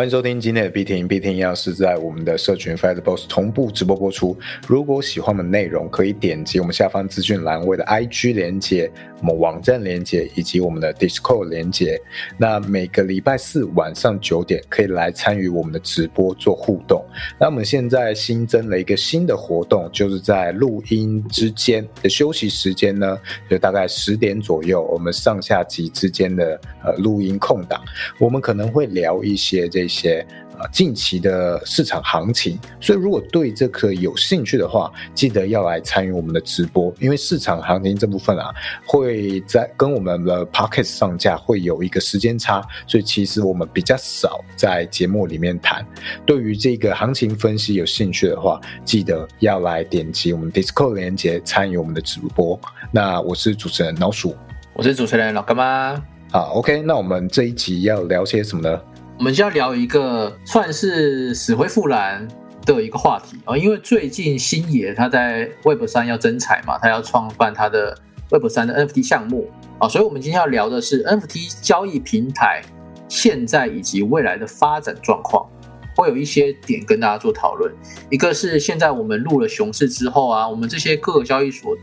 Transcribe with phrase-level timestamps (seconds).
[0.00, 4.34] 欢迎收听今天的 B 听 B 听，要是在我们的社群 Fire Boss 同步直播播出。
[4.66, 8.90] 如果喜欢我们内容，可以点击我们下方资讯栏位的 IG 连接、
[9.20, 12.00] 我们网站连接以及我们的 Discord 连接。
[12.38, 17.04] 那每个礼拜四晚上九点可以来参与我们的直播做互动。
[17.38, 23.18] 那我们现在新增了一个新的活动，就是在录音之间的休息时间呢，
[23.50, 27.82] 就大概十点左右，我们上下集之间的呃录音空档，
[28.18, 29.89] 我们可能会聊一些这。
[29.90, 30.24] 这些
[30.56, 38.54] 啊，近期的市场行情，所以如果对这个有兴趣的话，记得要来参与我们的直播，因为市场行情这部分啊，
[38.86, 45.84] 会在跟我们的 Pocket 上架会有一个时间差，所以其实我们比较少在节目里面谈。
[46.24, 52.60] 对于这个行情分析有兴趣的话，记得要来点击我们 Discord 连接参与我们的直播。
[52.92, 54.36] 那我是主持人老鼠，
[54.74, 56.00] 我是主持人老干妈。
[56.32, 58.80] 好，OK，那我们这一集要聊些什么呢？
[59.20, 62.26] 我们就要聊一个算是死灰复燃
[62.64, 67.94] 的一个话题啊，因为最近星爷他在 Web 三要增财嘛，他要创办他的
[68.30, 72.62] Web 三的 NFT 项目啊，所以我们今天要聊的是 NFT 交易平台
[73.10, 75.46] 现在以及未来的发展状况，
[75.94, 77.70] 会有一些点跟大家做讨论。
[78.08, 81.82] 一个是现在我们入了熊市之后啊，我们这些各个交易所的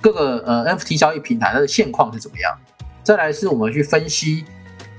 [0.00, 2.56] 各个呃 NFT 交易平台它的现况是怎么样？
[3.02, 4.44] 再来是我们去分析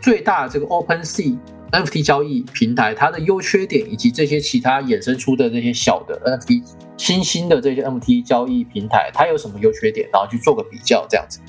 [0.01, 1.37] 最大的这个 OpenSea。
[1.71, 6.63] NFT 交易平台它的优缺点，以及这些其他衍生出的这些小的 NFT
[6.97, 11.39] 新兴的这些 NFT 交易平台，它有什么优缺点，然后去做个比较，这样子。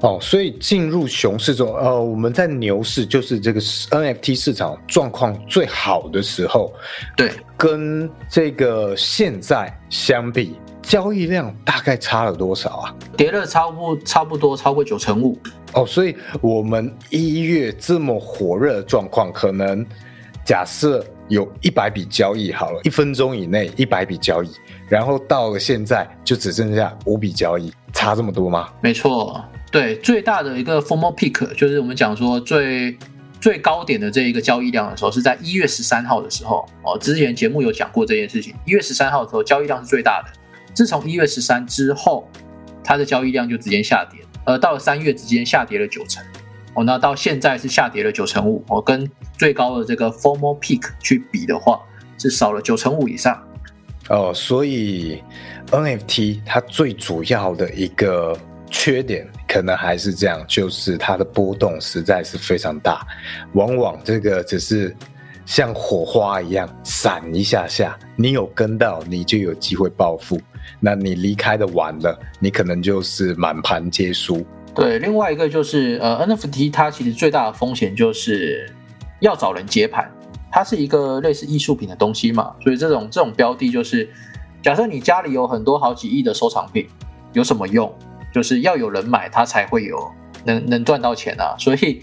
[0.00, 6.72] 哦，所以进入熊市中，呃，我们在牛市就是这个 NFT 市场状况最好的时候，
[7.16, 10.56] 对，跟这个现在相比，
[10.88, 12.94] 交易量大概差了多少啊？
[13.14, 15.38] 跌了差不差不多超过九成五。
[15.74, 19.84] 哦，所以我们一月这么火热的状况，可能
[20.46, 24.50] 假设有一百笔交易好了，一分钟以内一百笔交易，
[24.88, 28.70] 然后到了现在就只剩下五笔交易，差这么多吗？
[28.80, 32.96] 没错，对，最大的一个 formal peak 就是我们讲说最
[33.38, 36.66] 最高点的这一个交易量的时候，是在一月十三号的时候。
[36.82, 40.32] 哦，之前节目有讲过这件事情，一月十三号的时候交易量是最大的，
[40.74, 42.28] 自从一月十三之后，
[42.82, 44.20] 它的交易量就直接下跌。
[44.44, 46.24] 呃，到了三月直接下跌了九成，
[46.72, 49.06] 哦，那到现在是下跌了九成五，哦，跟
[49.36, 51.80] 最高的这个 formal peak 去比的话，
[52.16, 53.38] 是少了九成五以上。
[54.08, 55.22] 哦，所以
[55.70, 58.34] NFT 它最主要的一个
[58.70, 63.06] 缺点，可能还是这样，就是它的波动实在是非常大，
[63.52, 64.96] 往往这个只是
[65.44, 70.40] 像火花一样闪一下下，你有跟到，你就有机会暴富。
[70.80, 74.44] 那你离开的晚了，你可能就是满盘皆输。
[74.74, 78.72] 对，另外一个就是呃，NFT 它其实最大的风险就是
[79.20, 80.08] 要找人接盘，
[80.52, 84.08] 它是一个类似艺术品的东西嘛，所以这种这种标的就是，
[84.62, 86.86] 假设你家里有很多好几亿的收藏品，
[87.32, 87.92] 有什么用？
[88.32, 89.98] 就是要有人买，它才会有
[90.44, 91.56] 能能赚到钱啊。
[91.58, 92.02] 所以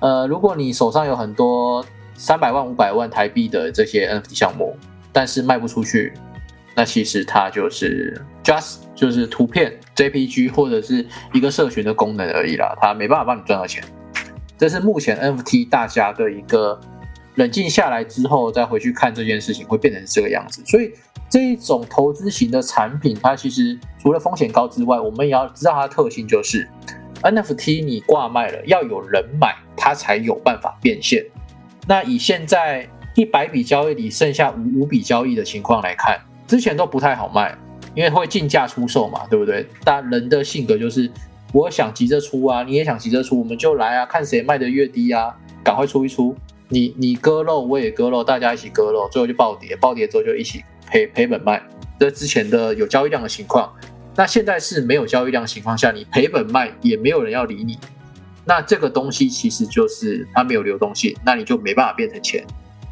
[0.00, 1.84] 呃，如果你手上有很多
[2.16, 4.76] 三百万、五百万台币的这些 NFT 项目，
[5.12, 6.12] 但是卖不出去。
[6.76, 13.82] 那其实它就是 just 就是图片 JPG 或者是一个社群的功能而已啦，它没办法帮你赚到钱。
[14.58, 16.78] 这是目前 NFT 大家的一个
[17.36, 20.62] 冷静下来之后再回去看这件事情会变成这个样子。
[20.66, 20.92] 所以
[21.30, 26.68] 这一种投资型的产品，它其实除了风险高之外，我们也要知道它的特性就是
[27.22, 31.24] NFT 你挂卖了要有人买，它才有办法变现。
[31.88, 36.20] 那以现在一百笔交易里剩下五五笔交易的情况来看。
[36.46, 37.56] 之前都不太好卖，
[37.94, 39.66] 因为会竞价出售嘛，对不对？
[39.84, 41.10] 但人的性格就是，
[41.52, 46.36] 我想急着出啊，你也想急着出，我们就来啊，看谁卖的越低啊，赶快出一出。
[46.68, 51.62] 你你割肉，我也割肉，大家一起割肉，最后就暴跌，暴跌之后就一起赔赔本卖。
[51.98, 53.72] 这之前的有交易量的情况，
[54.16, 57.78] 那现在是没有交易量的情况下，你赔本卖也没有人要理你。
[58.44, 62.44] 那这个东西其实就是它没有流动性，那你就没办法变成钱，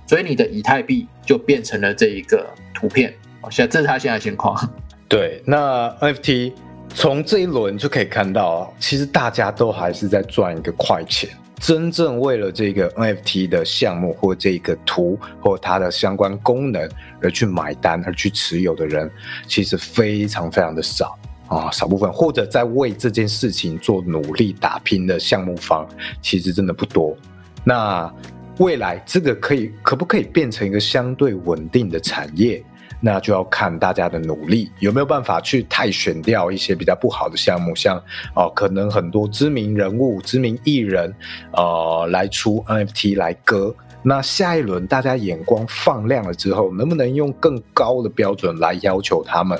[0.06, 3.12] 所以你的以太币就变成了这一个图片。
[3.50, 4.56] 现在这是他现在情况。
[5.08, 6.52] 对，那 NFT
[6.88, 11.30] 从这一轮就可以看到，其实大家都还是在赚一个快钱。
[11.60, 16.86] 真正为了这个 NFT 的项目或这个图或它的相关功能
[17.22, 19.10] 而去买单而去持有的人，
[19.46, 21.16] 其实非常非常的少
[21.48, 25.88] 啊，少部分或者在为这件事情做努力打拼的项目方，
[26.20, 27.16] 其实真的不多。
[27.62, 28.12] 那
[28.58, 32.62] 未来这个可以可不可以变成一个相对稳定的产业？
[33.04, 38.02] 那就要看大家的努力有没有办法去太选掉一些比较不好的项目，像
[38.34, 41.14] 哦，可能很多知名人物、知名艺人，
[41.52, 49.58] 呃，来出 NFT 来割，那下一轮大家眼光放亮了之后，能不能用更高的标准来要求他们？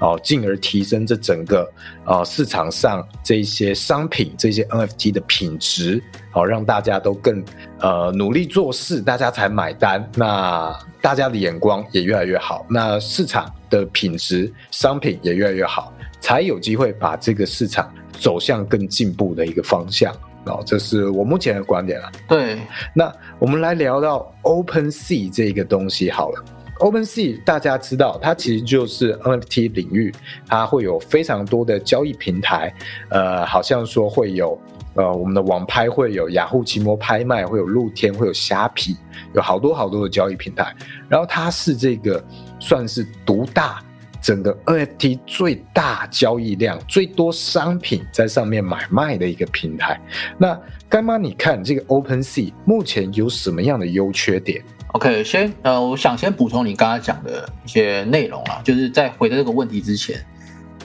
[0.00, 1.70] 哦，进而提升这整个
[2.04, 7.42] 呃市场上这些商品、这些 NFT 的品质，好让大家都更
[7.78, 10.10] 呃努力做事，大家才买单。
[10.16, 20.14] 那大家的眼光也越来越好，那市场的品质、商品也越来越好，才有机会把这个市场走向更进步的一个方向。
[20.46, 22.12] 哦，这是我目前的观点了。
[22.28, 22.60] 对，
[22.94, 26.44] 那我们来聊到 Open Sea 这个东西好了。
[26.78, 30.12] OpenSea 大家知道，它其实就是 NFT 领域，
[30.46, 32.74] 它会有非常多的交易平台，
[33.10, 34.58] 呃，好像说会有，
[34.94, 38.96] 呃，我们的网拍会有雅虎奇摩拍卖，会有露天，会有虾皮，
[39.34, 40.74] 有好多好多的交易平台。
[41.08, 42.22] 然后它是这个
[42.58, 43.82] 算是独大
[44.20, 50.00] 整个 NFT 最大交易量、最多商品在上面买卖的一个平台。
[50.38, 50.58] 那
[50.94, 54.62] 干妈，你看这个 OpenSea 目前有什么样的优缺点
[54.92, 60.24] ？OK，先呃，我想先补充你刚刚讲的一些内容啊，就是在回答这个问题之前，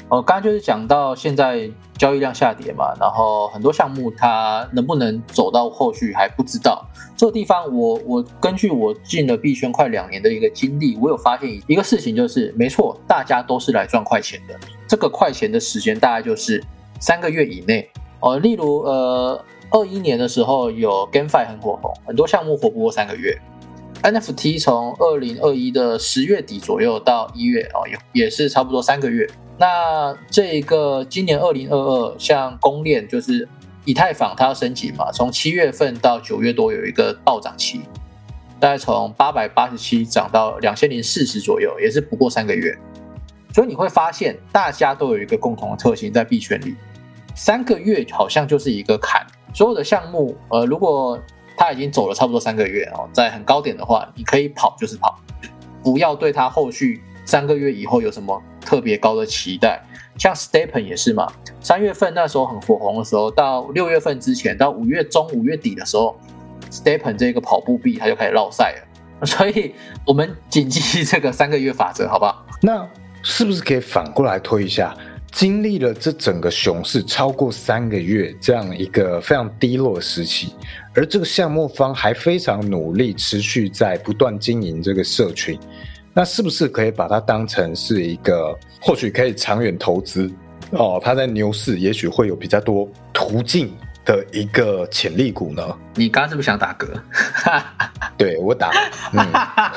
[0.07, 6.83] 哦，刚刚就是讲到现在交易量下跌嘛，然后很多项目它能不能走到后续还不知道。
[7.15, 14.59] 这个地方我我根据我进了币圈快两年的一个经历，我有发现一个事情，就是没错，大家都是来赚快钱的。
[14.87, 16.63] 这个快钱的时间大概就是
[16.99, 17.87] 三个月以内
[18.21, 18.39] 哦。
[18.39, 23.39] 例如呃，二一年的时候有 GameFi 很火红，很多项目活不过三个月。
[24.01, 29.29] NFT 从二零二一的十月底左右到一月哦，也也是差不多三个月。
[29.57, 33.47] 那这个今年二零二二，像公链就是
[33.83, 37.81] 以太坊，它要升级嘛，从七月份到九月多有一个暴涨期，
[38.57, 42.73] 大概从八百八十七涨到两千零四十左右，也是不过三个月。
[43.53, 46.75] 所以你会发现，大家都有一个共同的特性，在币圈里，
[47.35, 49.27] 三个月好像就是一个坎。
[49.53, 51.19] 所有的项目，呃，如果
[51.57, 55.19] 他已经走了差不多三个月哦，在很高点的话，你可以跑就是跑，
[55.83, 59.81] 不要对他后续三个月以后有什么特别高的期待。
[60.17, 61.31] 像 Stepen 也是嘛，
[61.61, 66.17] 三月份那时候很火红的时候，到六月份之前，到五月中五月底的时候
[66.69, 69.25] ，Stepen 这个跑步币它就开始落赛了。
[69.25, 69.73] 所以
[70.05, 72.45] 我们谨记这个三个月法则，好不好？
[72.61, 72.87] 那
[73.21, 74.95] 是不是可以反过来推一下？
[75.31, 80.53] 经历了这整个熊市超过三个月这样一个非常低落的时期，
[80.93, 85.57] 而这个项目方还非常努力，持续在不断经营这个社群，
[86.13, 90.29] 那是不是可以把它当成是一个或许可以长远投资
[90.71, 90.99] 哦？
[91.01, 93.71] 它在牛市也许会有比较多途径
[94.03, 95.63] 的一个潜力股呢？
[95.95, 96.87] 你刚刚是不是想打嗝？
[98.17, 98.71] 对我打。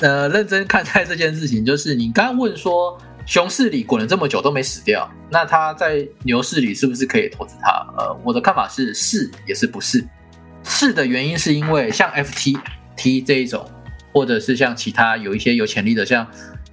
[0.00, 2.98] 呃，认真看待这件事情，就是你刚刚问说。
[3.30, 7.70] 熊市里滚了这么久都没死掉，那他在牛市里是不是可以投资它？
[7.96, 10.04] 呃，我的看法是是也是不是。
[10.64, 13.64] 是的原因是因为像 FTT 这一种，
[14.12, 16.26] 或者是像其他有一些有潜力的，像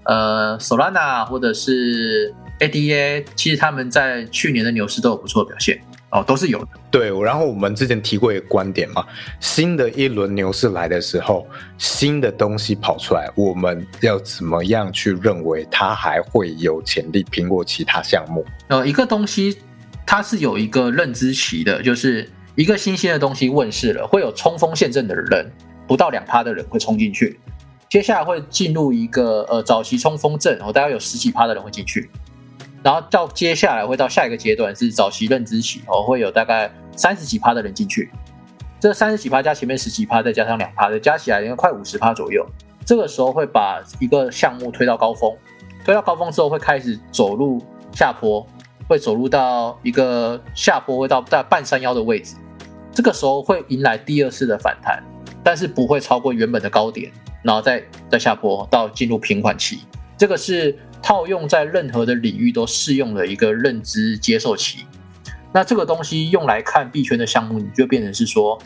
[0.05, 5.79] 呃 Solana 或者是 ADA，其实他们在去年的牛市都有不错的表现。
[6.09, 6.67] 哦，都是有的。
[6.89, 9.05] 对，然后我们之前提过一个观点嘛，
[9.41, 11.45] 新的一轮牛市来的时候，
[11.77, 18.45] 新的东西跑出来，我们要怎么样去认为它还会有潜力拼过其他项目？
[18.69, 19.57] 呃，一个东西
[20.05, 25.51] 它是有一个认知期的，就是一个新鲜的东西问世了，会有冲锋陷阵的人，
[25.85, 27.37] 不到两趴的人会冲进去，
[27.89, 32.09] 接下来会进入一个呃早期冲锋阵，哦，大概有十几趴的人会进去。
[32.87, 38.09] 然后到接下来会到下一个阶段是早期认知期哦，会有大概三十几趴的人进去，
[38.79, 42.47] 这三十几趴加前面十几趴，再加上两趴的，加起来应该快五十趴左右。
[42.85, 45.35] 这个时候会把一个项目推到高峰，
[45.83, 48.47] 推到高峰之后会开始走入下坡，
[48.87, 52.37] 会走入到一个下坡，会到在半山腰的位置。
[52.93, 55.03] 这个时候会迎来第二次的反弹，
[55.43, 57.11] 但是不会超过原本的高点，
[57.43, 59.81] 然后再再下坡到进入平缓期。
[60.17, 60.73] 这个是。
[61.01, 64.85] 套用在任何的领域都适用的一个认知接受期，
[65.53, 68.59] 那这个东西用来看币圈的项目，你就变成是说，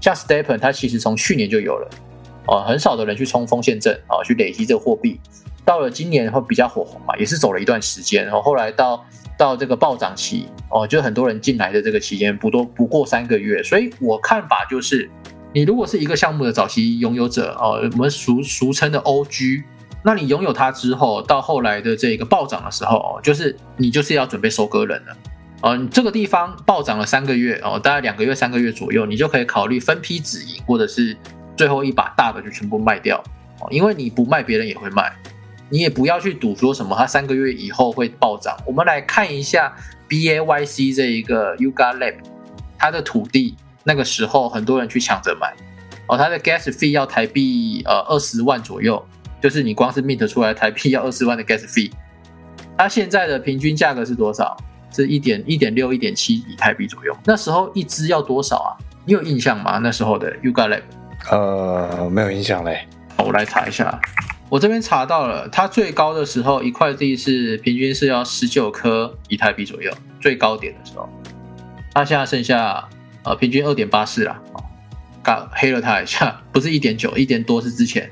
[0.00, 1.90] 像 Stepen，它其实从去年就有了，
[2.46, 5.18] 哦，很少的人去冲锋陷阵啊，去累积这个货币，
[5.64, 9.02] 到了今年会比较火红嘛，也是走了一段时间，然后后来到
[9.38, 15.08] 到这个暴涨期，哦，就很多人进来的这个期间不多不过三个月，所以我看法就是，
[15.54, 19.64] 你如果是一个项目的早期拥有者，哦，我们俗俗称的 OG。
[20.04, 25.16] 那你拥有它之后，到后来的这个暴涨的时候，就是你就是要准备收割人了。
[25.62, 31.16] 哦，这个地方暴涨了三个月哦，大概两个月、三个月左右，你就可以考虑分批止盈，或者是
[31.56, 33.22] 最后一把大的就全部卖掉。
[33.60, 35.12] 哦，因为你不卖，别人也会卖，
[35.68, 38.56] 你也不要去赌说什么它三个月以后会暴涨。
[38.66, 39.72] 我们来看一下
[40.08, 42.16] B A Y C 这一个 Yuga Lab，
[42.76, 43.54] 它的土地
[43.84, 45.54] 那个时候很多人去抢着买，
[46.08, 49.00] 哦，它的 gas fee 要台币呃二十万左右，
[49.42, 51.90] 就是你光是 mint 出来台币要二十万的 gas fee。
[52.78, 54.56] 它现在的平均价格是多少？
[54.94, 57.16] 是一点一点六、一点七以台币左右。
[57.24, 58.70] 那时候一支要多少啊？
[59.04, 59.78] 你有印象吗？
[59.78, 60.82] 那时候的 Yuga Lab？
[61.30, 62.86] 呃，没有印象嘞。
[63.16, 63.98] 我来查一下。
[64.50, 71.08] 我这边查到了，它最高的时候一块地是平均是要十九颗以太币左右，最高点的时候。
[71.94, 72.86] 它现在剩下
[73.22, 74.38] 呃平均二点八四了，
[75.22, 78.10] 刚黑了它一下，不是一点九，一点多是之前。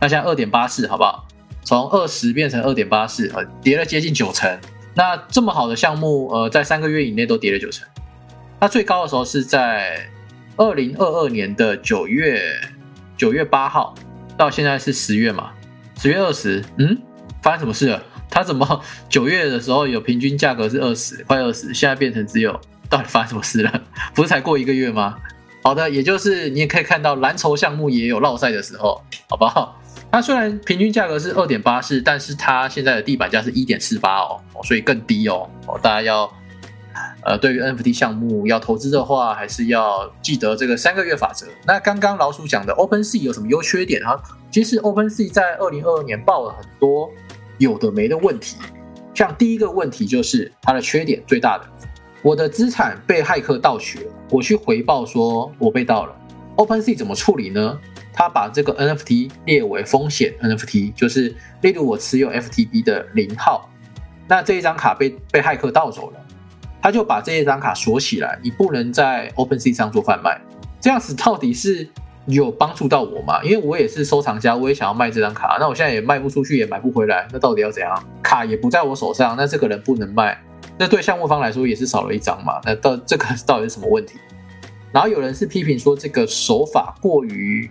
[0.00, 1.26] 那现在二点八四，好不好？
[1.62, 4.58] 从二十变成二点八四，呃，跌了接近九成。
[4.94, 7.86] 那这么好的项目，呃，在三个月以内都跌了九成。
[8.58, 10.08] 那最高的时候是在
[10.56, 12.42] 二零二二年的九月
[13.16, 13.94] 九月八号，
[14.36, 15.50] 到现在是十月嘛？
[15.96, 16.98] 十月二十，嗯，
[17.42, 18.02] 发生什么事了？
[18.28, 22.58] 它怎么 九月的时候有平均价格是二十，快二十，现在变成只有？
[22.88, 23.82] 到底发生什么事了？
[24.14, 25.16] 不是才过一个月吗？
[25.62, 29.79] 好的，也就是你也可以看到蓝筹项目也有落赛的时候，好不好？
[30.12, 35.48] 它虽然平均价格是二点八四，但是它现在的地板价是一点四八哦，所以更低哦。
[35.66, 36.30] 哦，大家要
[37.24, 41.46] 呃，对于 NFT 项目要投资的话，还是要记得这个三个月法则。
[41.64, 44.20] 那刚刚老鼠讲的 OpenSea 有什么优缺点啊？
[44.50, 47.08] 其实 OpenSea 在二零二二年报了很多
[47.58, 48.56] 有的没的问题，
[49.14, 51.64] 像第一个问题就是它的缺点最大的，
[52.20, 56.16] 我的资产被骇客盗取了，我去回报说我被盗了
[56.56, 57.78] ，OpenSea 怎么处理呢？
[58.12, 63.70] 他把这个 NFT 列为风险 NFT，就是例如我持有 FTB 的零号，
[64.28, 66.20] 那这一张卡被被骇客盗走了，
[66.82, 70.40] 他就把这一张卡锁起来，你不能在 OpenSea 上做贩卖。
[70.80, 71.88] 这样子到底是
[72.26, 73.42] 有帮助到我吗？
[73.44, 78.02] 因为我也是收藏家，我也想要卖这张卡，那我现在也卖不出去，也买不回来，那到底要怎样？
[78.22, 80.42] 卡也不在我手上，那这个人不能卖，
[80.78, 82.60] 那对项目方来说也是少了一张嘛？
[82.64, 84.18] 那到这个到底是什么问题？
[84.92, 87.70] 然后有人是批评说这个手法过于。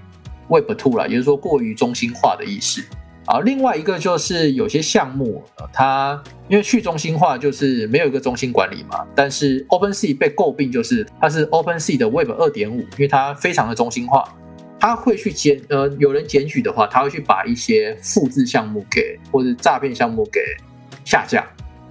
[0.50, 2.84] Web Two 啦，也就是说过于中心化的意思
[3.26, 3.40] 啊。
[3.42, 9.06] 另外一个就是有些项目，它因为去中心化就是没有一个中心管理嘛。
[9.16, 14.28] 但是 OpenSea 被诟病就是它是 OpenSea 的 Web 二点五，因为它非常的中心化，
[14.80, 20.42] 它会去检呃有人检举的话，它会去把一些复制项目给或者诈骗项目给
[21.06, 21.46] 下架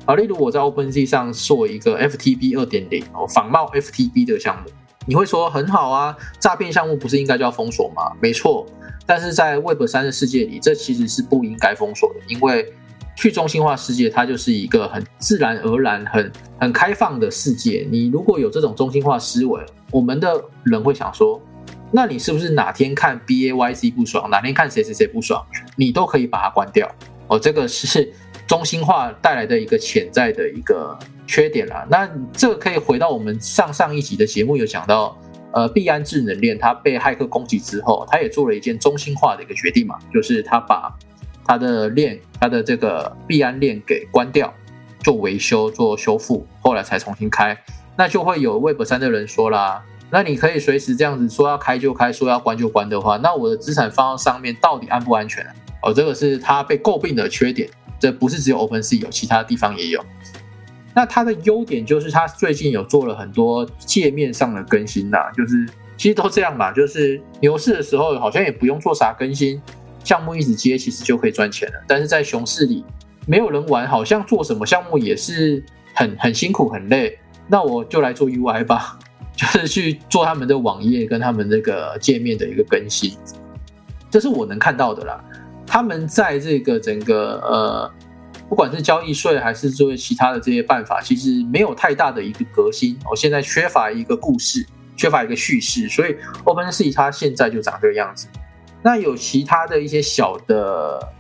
[0.05, 0.17] 啊。
[0.17, 4.71] 例如我在 OpenSea 上做一个 FTB 二点零哦，仿冒 FTB 的项目。
[5.09, 8.13] 你会说很好啊，诈骗项目不是应该就要封锁吗？
[8.21, 8.67] 没错，
[9.07, 12.71] 但是在 Web 三的世界里，这其实是不应该封锁的，因为
[13.17, 17.89] 去中心化世界它就是一个很自然而然、很很开放的世界。
[17.91, 21.41] 你如果有这种中心化思维，我们的人会想说，
[21.91, 25.43] 那你是不是哪天看 B A Y C 不爽，哪天看谁谁谁不爽，
[25.75, 26.87] 你都可以把它关掉？
[27.29, 28.13] 哦，这个是
[28.47, 30.99] 中心化带来的一个潜在的一个。
[31.29, 35.15] 缺点啦，那这个可以回到我们上上一集的节目有讲到，
[35.53, 40.91] 呃，币安智能链它被骇客攻击之后，它也做了一件中心化的一个决定嘛，就是它把
[41.45, 44.53] 它的链，它的这个币安链给关掉，
[45.05, 47.57] 做维修、做修复，后来才重新开。
[47.95, 55.45] 那就会有 Web 三的人说啦，那你可以随时这样子说要开就开，说要关就关的话，那我的资产放到上面到底安不安全？
[55.83, 57.69] 哦，这个是它被诟病的缺点，
[58.01, 60.03] 这不是只有 OpenSea 有，其他地方也有。
[60.95, 65.65] 那它的优点就是它最近有做了很多界面上的更新呐，就是
[65.97, 69.61] 其实都这样嘛，就是牛市的时候好像也不用做啥更新，
[70.03, 71.75] 项目一直接其实就可以赚钱了。
[71.87, 72.85] 但是在熊市里
[73.27, 75.63] 没有人玩，好像做什么项目也是
[75.95, 77.19] 很很辛苦很累。
[77.47, 78.99] 那我就来做 UI 吧，
[79.37, 83.17] 就是去做他们的网页跟他们那个界面的一个更新，
[84.11, 85.23] 这是我能看到的啦。
[85.67, 87.93] 他们在这个整个呃。
[88.49, 92.99] 不管是交易税还是作为其他的这些办法，其实没有太大的一个革新。
[93.11, 98.27] 我现在缺乏一个故事，缺乏一个叙事，所以 OpenSea 它现在就长这个样子。
[98.83, 101.13] 那有其他的一些小的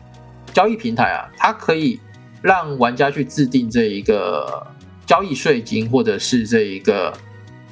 [0.54, 2.00] 交易平台啊，它可以
[2.40, 4.66] 让玩家去制定这一个
[5.04, 7.12] 交易税金，或者是这一个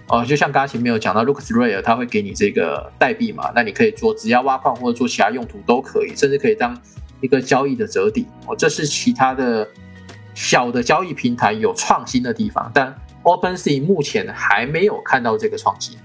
[0.08, 6.78] 哦，就像刚刚前面有讲到 LooksRare，它会给你这个代币嘛，那你可以做只要挖矿或者做其他用途都可以，甚至可以当。
[7.20, 9.66] 一个交易的折抵哦，这是其他的
[10.34, 15.96] 小的交易平台有创新的地方，但 OpenSea 目前还没有看到这个创新，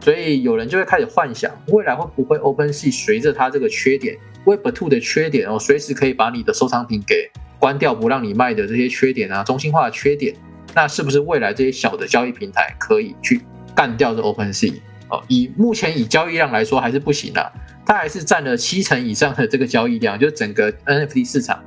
[0.00, 10.34] 所以有人就会开始幻想，未来会不会 OpenSea 随着它这个缺点 Web2 的缺点哦，随时可以把你的收藏品给关掉，不让你卖的这些缺点啊，中心化的缺点，
[10.74, 13.40] 那是不是未来这些小的交易平台可以去
[13.74, 14.74] 干掉这 OpenSea
[15.08, 15.22] 哦？
[15.28, 17.50] 以目前以交易量来说，还是不行啊。
[17.84, 21.62] 它还是占了七成以上的这个交易量， 就整个 NFT 市场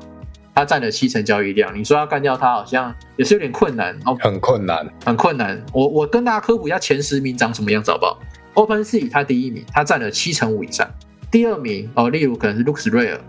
[0.53, 5.61] 它占了七成交易量，你说要干掉它，好像也是有点困难哦，很困难，很困难。
[5.73, 8.19] 我我跟大家科普一下前十名长什么样子，好不好
[8.53, 10.89] ？OpenSea 它第一名，它占了七成五以上。
[11.29, 13.19] 第二名哦，例如可能是 LooksRare，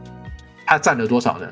[0.64, 1.48] 它占了多少呢？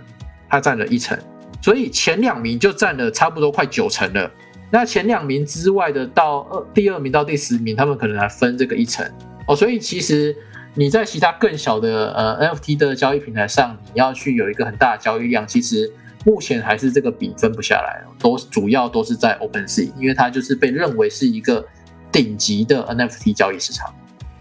[0.48, 1.18] 它占了一成。
[1.60, 4.30] 所以前两名就占了差不多快九成了。
[4.70, 9.04] 那前两名之外的到二第二名到第十名，他们可能来分这个一成
[9.48, 9.56] 哦。
[9.56, 10.36] 所以其实。
[10.76, 15.88] 你在其他更小的呃 NFT 的交易平台上，你要去有一个很大的交易量，其实
[16.24, 21.64] 目前还是这个比分不下来，都主要都是在 OpenSea，因为它就是被认为是一个
[22.10, 23.94] 顶级的 NFT 交易市场，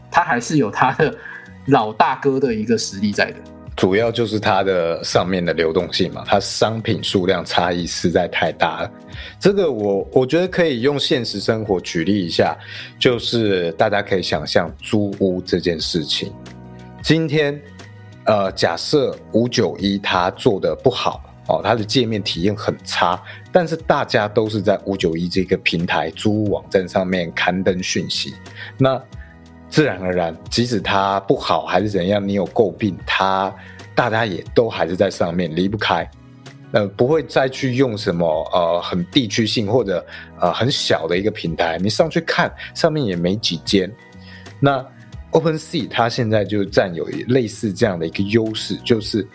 [0.10, 1.16] 它还是有它的
[1.68, 3.38] 老大哥的一个实力在的。
[3.76, 8.92] 主要就是它的上面的流动性嘛，它商品数量差异实在太大了。
[9.40, 12.56] 这个我我觉得可以用现实生活举例一下，
[13.00, 16.32] 就是大家可以想象租屋这件事情。
[17.02, 17.60] 今天，
[18.26, 28.36] 呃，假设五九一它做的不好哦，它的界面体验很差，但是大家都是在五九一这个平台租屋网站上面刊登讯息，
[28.78, 29.02] 那。
[29.74, 33.52] 自然而然，即使它不好还是怎样，你有诟病它，
[33.96, 36.08] 大家也都还是在上面离不开，
[36.74, 40.06] 呃，不会再去用什么呃很地区性或者
[40.40, 43.92] 呃很小的一个平台，你上去看上面也没几间。
[44.60, 44.86] 那
[45.32, 49.28] OpenSea 它现在就占有类似这样的一个优势，就是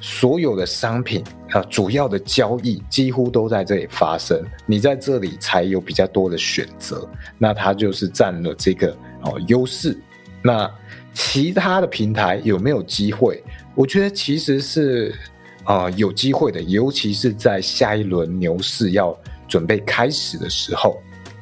[0.00, 8.92] 所有的商品啊主要的交易几乎都在这里发生，你在这里才有比较多的选择，那它就是占了这个。
[9.26, 9.98] 哦，优势。
[10.42, 10.70] 那
[11.12, 13.42] 其他的平台有没有机会？
[13.74, 15.14] 我觉得其实是
[15.64, 19.14] 啊有机会的，尤其是在下一轮牛市要
[19.46, 20.96] 准备开始的时候。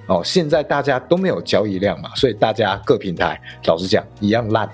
[0.06, 4.68] 哦，现在大家都没有交易量嘛，所以大家各平台老实讲一样烂。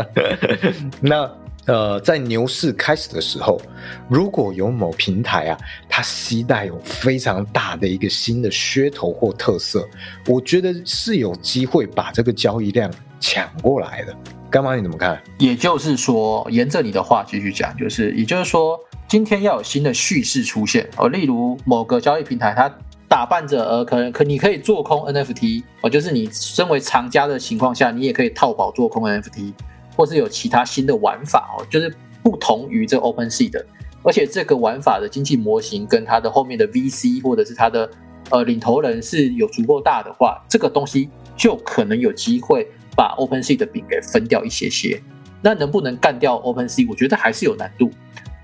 [1.00, 1.30] 那。
[1.66, 3.60] 呃，在牛市开始的时候，
[4.08, 5.58] 如果有某平台啊，
[5.88, 9.84] 它携带有非常大的一个新的噱头或特色，
[10.26, 14.16] 我觉得是有机会把这个交易量抢过来的。
[14.48, 15.20] 干妈你怎么看？
[15.38, 22.72] 也就是说，沿着你的话继续讲，就是也就是说，今天要有新的叙事出现哦，例如某个交易平台它
[23.08, 29.52] 打扮着呃，可能可你可以做空 NFT 哦，就是你身为藏家的情况下，你也可以套保做空 NFT。
[29.96, 33.64] 或是有其他新的玩法哦，就是不同于这 OpenSea 的，
[34.02, 37.90] 而且这个玩法的经济模型跟它的后面的 VC 或者是它的
[38.30, 45.02] 呃领头人是有足够大的话，这个东西就可能有机会把 OpenSea 的饼给分掉一些些。
[45.42, 46.86] 那能不能干掉 OpenSea？
[46.88, 47.90] 我觉得还是有难度，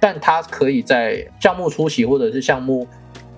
[0.01, 2.88] 但它可以在项目初期或者是项目。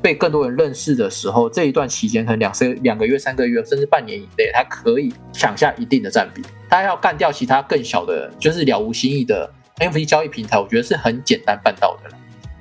[0.05, 6.43] 被更多人认识的时候，这一段期间可能两三两个月、三个月，甚至半年以内，它可以抢下一定的占比。
[6.69, 12.11] 它要干掉其他更小的，就是了无新意的 NFT 交易平台，我觉得是很简单办到的。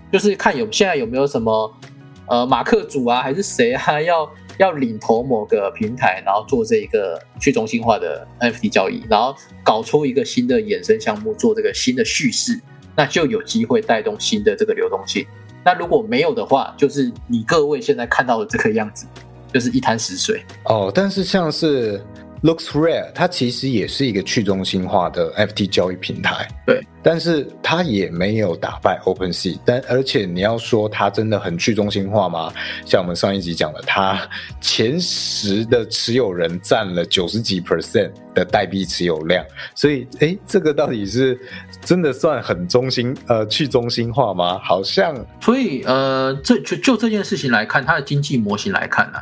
[0.09, 1.69] 就是看有现在有没有什么
[2.29, 12.57] 呃马克组啊，还是谁啊，要要领头某个平台，然后做这一个去中心化的 NFT 交易，然后搞出一个新的衍生项目，做这个新的叙事，
[12.95, 15.27] 那就有机会带动新的这个流动性。
[15.65, 19.05] 那如果没有的话，就是你各位现在看到的这个样子，
[19.53, 20.91] 就是一滩死水哦。
[20.93, 22.03] 但是像是
[22.43, 26.81] Looks Rare，它其实也是一个去中心化的 FT 交易平台，对。
[27.01, 32.51] 但是它也没有打败 OpenSea，但而且你要说它真的很去中心化吗？
[32.85, 34.19] 像我们上一集讲的，它
[34.59, 41.37] 前十的持有人占了九十几 percent 的代币持有量，所以哎，这个到底是
[41.81, 44.59] 真的算很中心呃去中心化吗？
[44.61, 45.15] 好像。
[45.41, 49.19] 所以呃，这就就这件事情来看，它的经济模型来看呢，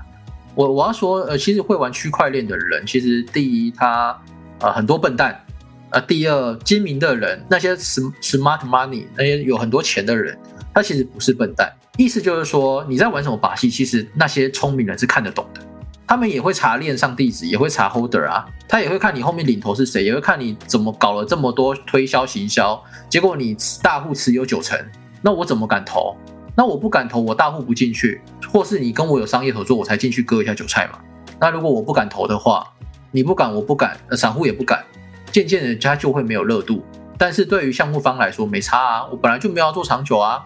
[0.62, 4.15] 我我要说呃，其实会玩区块链的人，其实第一他
[4.60, 5.43] 呃很多笨蛋。
[5.89, 10.38] 呃，第二，精明的人，那些 smart money，那些有很多钱的人，
[10.74, 11.69] 他其实不是笨蛋。
[11.97, 15.60] 意思就是说，你在玩什么把戏，其实那些聪明人是看得懂的。
[16.08, 24.80] 他们也会查链上地址，也会查 holder 啊，他也会看你后面领头是谁，也会看你怎么搞了这么多推销行销，结果你大户持有九成，
[25.21, 26.15] 那我怎么敢投？
[26.56, 31.00] 那我不敢投，我大户不进去，或是你跟我有商业合作，我才进去割一下韭菜嘛。
[31.40, 32.68] 那如果我不敢投的话，
[33.12, 34.84] 你不敢，我不敢，散户也不敢。
[35.32, 36.84] 渐渐的，它就会没有热度。
[37.18, 40.44] 但是对于项目方来说，没差啊，我本来就没有要做长久啊，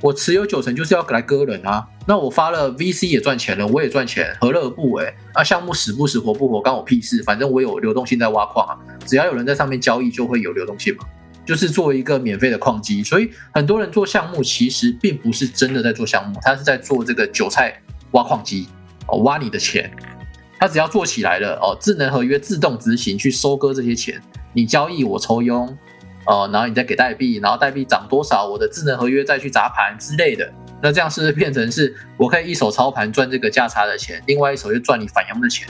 [0.00, 1.86] 我持有九成就是要来割人啊。
[2.06, 5.12] 那我发了 VC 也赚钱了，我也赚钱，何乐而不为？
[5.34, 7.22] 啊，项目死不死，活不活，关我屁事。
[7.22, 11.04] 反正我有流动性在挖矿啊，只要有人在上面交易，就会有流动性嘛。
[11.48, 17.80] 就是做一个免费的矿机，所以很多人做项目其实并不是真的在做项目，他是在做这个韭菜
[18.10, 18.68] 挖矿机
[19.06, 19.90] 哦，挖你的钱。
[20.58, 24.20] 他只要做起来了哦，智能合约自动执行去收割这些钱，
[24.52, 25.66] 你交易我抽佣，
[26.26, 30.52] 哦，然后你再给代币，然后代币涨多少，我的智能合约再去砸盘之类的。
[30.82, 35.66] 那这样是不是变成是我可以一手操盘赚这个价差的钱，另外一手又赚你反佣的钱，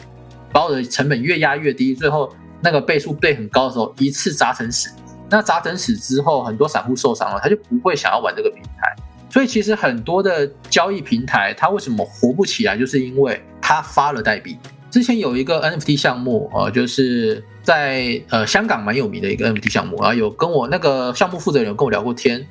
[0.52, 4.90] 把我的成本越压越低，最后那个倍数倍很高的时候，一次砸成死。
[5.30, 8.96] 那砸整死之后，很多散户受伤了，他就不会想要玩这个平台。
[9.30, 14.58] 所以其实很多的交易平台，它为什么活不起来，就是因为它发了代币。
[14.90, 22.44] 之前有一个 NFT 项目，呃，就是在呃香港蛮有名的一个 NFT 项目，然后有跟我那个项目负责人跟我聊过天。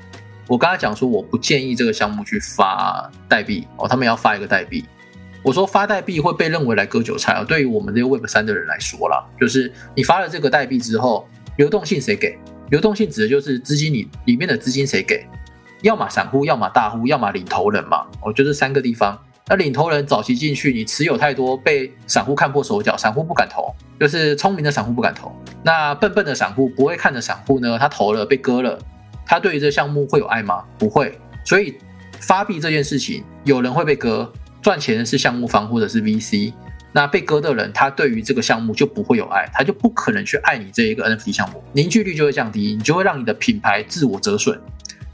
[0.47, 4.85] 我跟他讲说，我不建议这个项目去发代币哦，他们要发一个代币。
[5.41, 12.37] 我说发代币会被认为来割韭菜啊，对于我们这个 Web 三的人来说啦，就是你发了这个代币之后，流动性谁给？
[12.69, 15.25] 流动性指的就是资金里里面的资金谁给？
[15.83, 18.05] 要么散户，要么大户，要么领头人嘛。
[18.21, 19.17] 我就这三个地方。
[19.49, 25.31] 那领头人早期进去，你持有太多，被散户看破手脚，散户不敢投，就是聪明的散户不敢投。
[25.63, 28.77] 那笨笨的散户不会看的散户呢，他投了被割了，
[29.25, 30.65] 他对于这项目会有爱吗？
[30.77, 31.17] 不会。
[31.45, 31.77] 所以
[32.19, 34.29] 发币这件事情，有人会被割，
[34.61, 36.51] 赚钱的是项目方或者是 VC。
[36.93, 44.59] 那被割的人，他对于这个项目就不会有爱，他就不可能去爱你这一个 NFT 项目，凝聚力就会降低，你就会让你的品牌自我折损。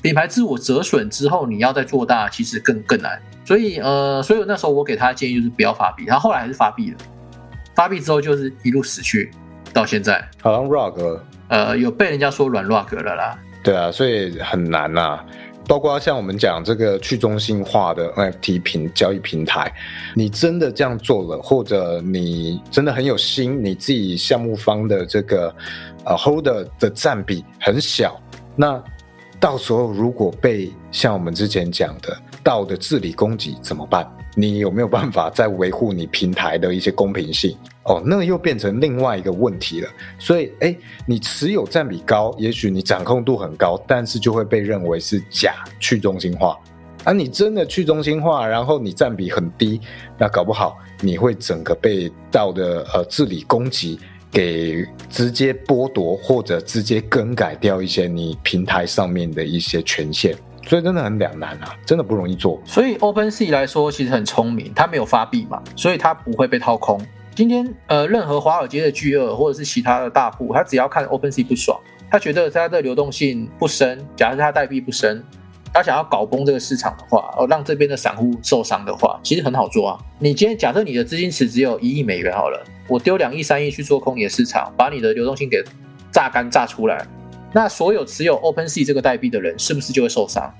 [0.01, 3.21] 品牌自我折损之后，你要再做大，其实更更难。
[3.45, 6.05] 所以，呃，所以那时候我给他的建议就是不要发币。
[6.05, 6.97] 他后来还是发币了，
[7.75, 9.31] 发币之后就是一路死去，
[9.73, 13.37] 到现在好像 rug，呃，有被人家说软 rug 了啦。
[13.63, 15.19] 对啊，所以很难呐。
[15.67, 19.73] 包括像我们讲这个去中心化的 NFT 平交易平台，
[20.15, 25.53] 你真的这样做了，或者你真的很有心，你自己项目方的这个
[26.05, 28.19] 呃 holder 的占比很小，
[28.55, 28.83] 那。
[29.39, 34.09] 到时候如果被像我们之前讲的道的治理攻击怎么办？
[34.37, 37.57] 你有没有办法再维护你平台的一些公平性？
[37.85, 39.89] 哦，那又变成另外一个问题了。
[40.17, 46.57] 所以，哎，你持有占比高，也许你掌控度很高，但是就会被认为是假去中心化。
[47.03, 49.81] 而你真的去中心化，然后你占比很低，
[50.17, 53.99] 那搞不好你会整个被道的呃治理攻击。
[54.35, 60.35] 给直接剥夺或者直接更改掉一些你平台上面的一些权限，
[60.67, 62.59] 所以真的很两难啊，真的不容易做。
[62.65, 66.99] 所以 OpenSea 来说其实很聪明，它没有发币嘛，所以它不会被掏空。
[67.35, 71.79] 今天呃，任何华尔街的巨鳄或者是其他的大户，他只要看 OpenSea 不爽，
[72.11, 75.23] 他觉得它的流动性不深，假设它代币不深。
[75.75, 79.97] 他想要搞崩这个市场的话，哦，让这边的散户受伤的话，其实很好做啊。
[80.19, 85.63] 你今天假设你的资金池只有一亿美元好了，我丢两亿、三亿去做空你的市场，把你的流动性给
[86.11, 87.03] 榨干、榨出来，
[87.51, 90.53] 那所有持有 OpenSea 这个代币的人是不是就会受伤？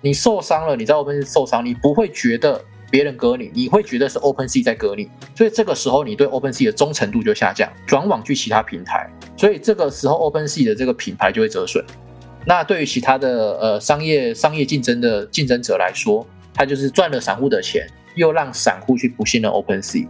[0.00, 11.82] 你受伤了，你在 OpenSea 受伤，你不会觉得别人割你，你会觉得是 OpenSea 在割你，所以这个时候你对 OpenSea 的忠诚度就下降，转往去其他平台，所以这个时候 OpenSea 的这个品牌就会折损。
[12.44, 20.06] 那对于其他的呃商业商业竞争的竞争者来说，他就是赚了散户的钱，又让散户去不信任 OpenSea，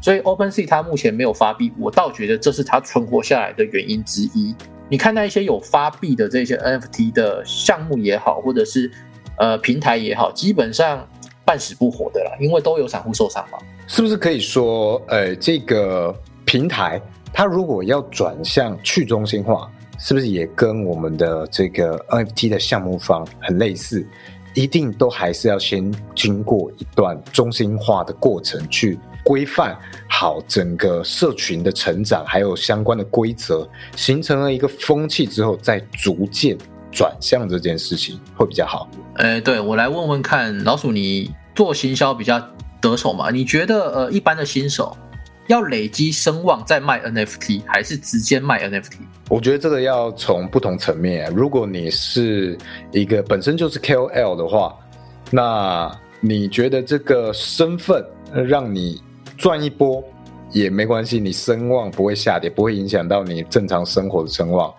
[0.00, 4.54] 所以 OpenSea 它目前没有发币，我倒觉得这是它存活下来的原因之一。
[4.88, 8.90] 你看那一些有发币的这些 NFT 的项目也好，或者是
[9.38, 11.08] 呃平台也好，基本上
[11.50, 13.58] 半死不活的啦，因为都有散户受伤嘛。
[13.88, 19.68] 是不是可以说，呃，这个平台它如果要转向去中心化？
[19.98, 24.06] 是不是也跟我们的这个 NFT 的项目方很类似？
[24.54, 29.76] 一定都还是要先经过一段中心化的过程，去规范
[30.08, 36.56] 好整个社群的成长，还有相关的规则，形成了一个风气之后，再逐渐
[36.92, 38.88] 转向这件事情会比较好。
[39.16, 42.40] 哎，对我来问问看，老鼠，你做行销比较
[42.80, 43.30] 得手嘛？
[43.30, 44.96] 你觉得呃，一般的新手？
[45.48, 48.98] 要累积声望再卖 NFT，还是直接卖 NFT？
[49.28, 51.28] 我觉得这个要从不同层面。
[51.34, 52.56] 如果你是
[52.92, 54.76] 一个本身就是 KOL 的话，
[55.28, 58.04] 那你觉得这个身份
[58.46, 59.02] 让你
[59.36, 60.04] 赚一波
[60.52, 64.72] 也没关系，你声望不会下跌，不会影响到你正常生活的声望，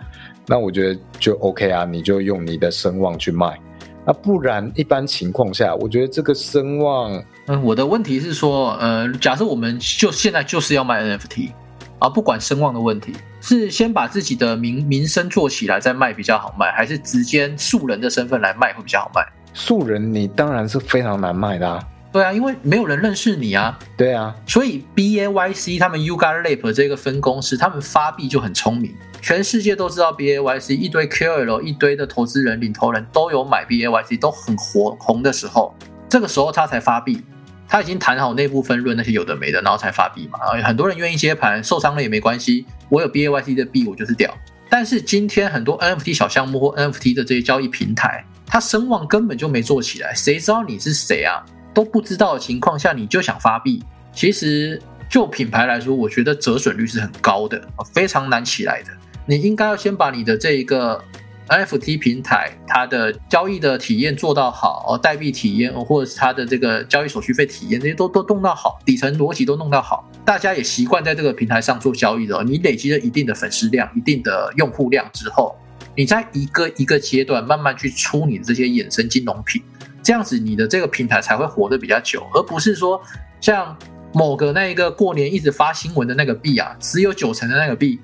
[0.48, 3.60] 那我觉得就 OK 啊，你就用你的声望去卖。
[4.06, 7.12] 那不然，一般情况下，我觉得这个声望，
[7.48, 11.52] 嗯，我的问题是说，呃，假设我们就现在就是要卖 NFT，
[12.00, 19.22] 啊，不管声望的问题，是先把自己的名名声做起来再卖比较好卖，还是直接素人的身份来卖会比较好卖？
[19.54, 21.88] 素人你当然是非常难卖的啊。
[22.12, 23.78] 对啊，因为没有人认识你啊。
[23.96, 28.94] 对啊，所以 B A Y C 他们 Uga Lab 这个分公司，他们发币就很聪明。
[29.22, 35.76] 全世界都知道 B A Y C，一堆 K O L，一堆的投资人、领头人都有买 B A Y C，都很火红的时候，
[36.10, 37.22] 这个时候他才发币。
[37.70, 40.40] 他已经谈好内部分论那些有的没的，然后才发币嘛。
[40.62, 44.36] 很多人愿意接盘，受伤了也没关系，我有 B A Y C 的币，我就是屌。
[44.70, 51.46] 但是今天很多 NFT 小项目或 NFT 的这些交易平台，它声望根本就没做起来，谁知道你是谁啊？
[51.74, 53.82] 都不知道的情况下，你就想发币，
[54.14, 57.62] 其实就品牌来说，我觉得折损率是很高的，
[57.94, 58.92] 非常难起来的。
[59.26, 61.04] 你应该要先把你的这一个
[61.48, 72.42] NFT 平台它的交易的体验做到好，代币体验或者是它的这个交易手续费体验这些都都弄到好，底层逻辑都弄到好，大家也习惯在这个平台上做交易的。
[72.44, 75.56] 你累积了一定的粉丝量、一定的用户量之后，
[75.96, 79.62] 你在一个一个阶段慢慢去出你的这些衍生金融品。
[80.04, 83.00] 这样子，你的这个平台才会活得比较久，而不是说
[83.40, 83.78] 像
[84.14, 88.00] 某个那一个过年一直发新闻的那个币啊，只有九成的那个币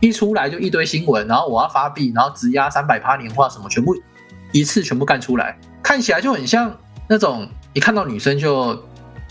[0.00, 3.94] 一出来就一堆新闻，然后我要发币，然后质押三百趴年化什么，全部
[4.50, 6.74] 一次全部干出来，看起来就很像
[7.06, 8.82] 那种一看到女生就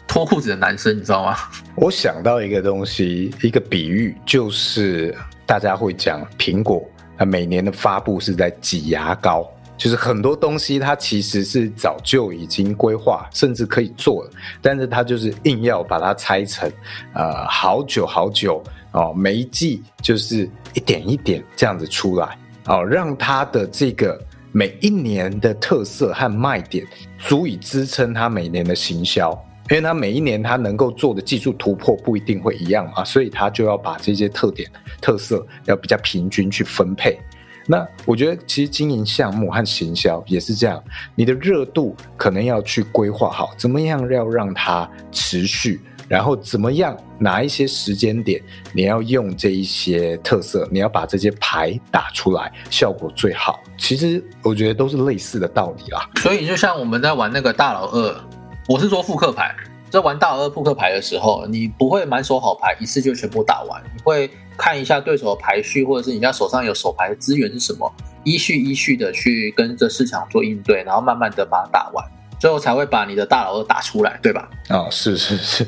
[0.08, 1.36] 脱裤子的男生，你知道吗？
[1.76, 9.50] 我想到一个东西，一个比喻，就是大家会讲苹果，它每年的发布是在挤牙膏。
[9.80, 16.70] 就是很多东西，它其实是早就已经规划，甚至可以做了，但是它就是硬要把它拆成，
[17.14, 18.62] 呃，好久好久
[18.92, 26.86] 哦，每一季就是一点一点这样子出来，哦，让它的这个每一年的特色和卖点
[27.18, 29.32] 足以支撑它每年的行销，
[29.70, 37.18] 因为它每一年它能够做的技术突破不一定会一样啊，所以它就要把这些特点特色要比较平均去分配。
[37.72, 48.42] 那我觉得，其实经营项目和行销也是这样，你的热度可能要去规划好，怎么样要让它持续，然后怎么样哪一些时间点
[48.74, 53.60] 你要用这一些特色，你要把这些牌打出来，效果最好。
[53.78, 56.10] 其实我觉得都是类似的道理啦。
[56.16, 58.16] 所以就像我们在玩那个大佬二，
[58.68, 59.56] 我是说复刻牌，
[59.92, 64.28] 在玩大佬二扑克牌的时候，你不会满手好牌一次就全部打完，你会。
[64.60, 67.90] 看一下对手的排序，或者是你家手上有手牌的资源是什么，
[68.26, 72.06] 依序依序的去跟着市场做应对，然后慢慢的把它打完，
[72.38, 74.50] 最后才会把你的大佬都打出来，对吧？
[74.68, 75.66] 啊，是是是，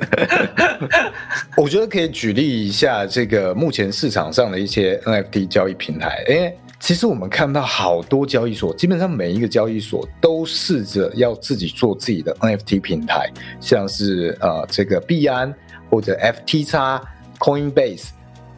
[1.56, 15.52] 我觉得可以举例一下这个目前市场上的一些 NFT 交易平台，因为其实我们看到好多交易所，基本上每一个交易所都试着要自己做自己的 NFT 平台，像是呃这个币安
[15.90, 17.00] 或者 FTX。
[17.38, 18.08] Coinbase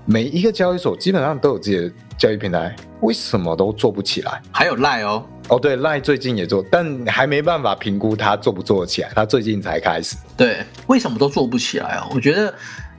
[0.07, 4.41] 每一个交易所基本上都有自己的交易平台，为什么都做不起来？
[4.51, 10.17] 还有赖哦，哦对，赖最近也做，但还没办法评估它做不做得起来，它最近才开始。
[10.35, 12.09] 对，为什么都做不起来啊？
[12.15, 12.53] 我觉得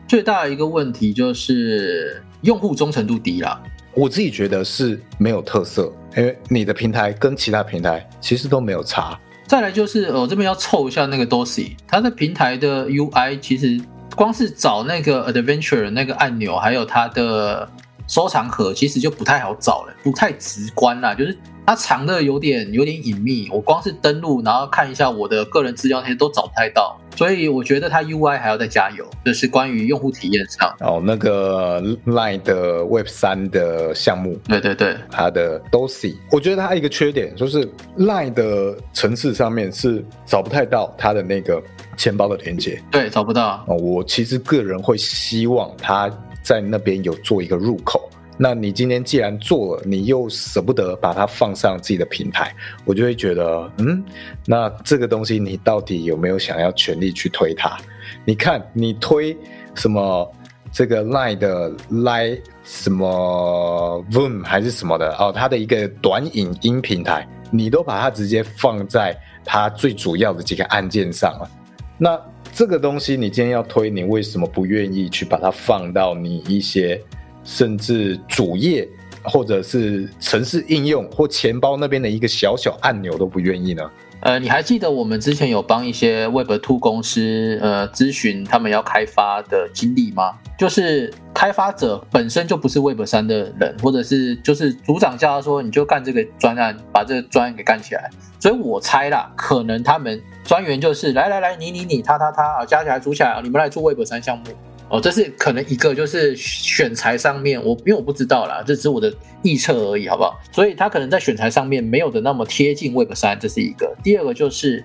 [0.08, 3.60] 最大的一个问题就是用户忠诚度低了。
[3.96, 9.20] 我自己觉得是没有特色，因为你的平台跟其他平台其实都没有差。
[9.48, 13.82] 再来就是我这边要凑一下那个 Dosi，它的平台的 UI 其实。
[14.20, 17.70] 光是找那个 adventure 那个按钮，还有它的
[18.10, 21.14] 收藏盒，其实就不太好找了，不太直观啦。
[21.14, 27.00] 就是它藏的有点有点隐秘，我光是登录，然后看一下我的个人资料那些都找不太到。
[27.16, 30.74] 所以我觉得它 UI 还要再加油，就是关于用户体验上。
[30.80, 41.62] 哦，那个 Line 的 Web 三的项目，对对对，它的 Dosi，我觉得它一个缺点就是 Line 的层次上面是找不太到它的那个。
[41.98, 46.10] 钱包的连接对找不到哦，我其实个人会希望他
[46.50, 48.10] 在那边有做一个入口。
[48.36, 54.04] 那你今天既然做了，你又舍不得把它放上自己的平台，我就会觉得，嗯，
[54.48, 57.78] 那这个东西你到底有没有想要全力去推它？
[58.26, 59.38] 你看你推
[59.76, 60.34] 什么
[60.72, 71.48] 这个 Line 的 Line 什么 Voom 还是什么的哦，它的一个短影音平台，你都把它直接放在它最主要的几个按键上了。
[72.00, 72.20] 那
[72.54, 77.02] 这个东西你今天要推，你为什么不愿意去把它放到你一些
[77.44, 78.88] 甚至主页
[79.24, 83.90] 或者是城市应用或钱包那边的一个小小按钮都不愿意呢？
[84.22, 90.38] 呃，你还记得我们之前有帮一些 Web Two 公司呃咨询他们要开发的经历吗？
[90.58, 98.10] 就是开发者本身就不是 Web 三的人，或者是就是组长叫他说你就干这个专案，把这个专案给干起来。
[98.40, 104.44] 所以我猜啦，可能他们专员就是来来来你你你他他他啊，加起来组起来，你们来做 Web 三项目。
[104.90, 110.40] 哦，这是可能一个就是选材上面，我因为我不知道啦，这只是我的臆测而已，好不好？
[110.52, 113.96] 所以他可能在选材上面没有的那么贴近 Web 三，这是一个。
[114.04, 114.84] 第二个就是，